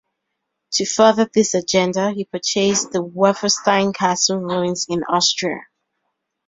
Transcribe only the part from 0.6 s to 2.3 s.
To further this agenda, he